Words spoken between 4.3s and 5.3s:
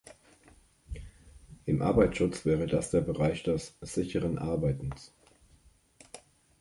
Arbeitens“.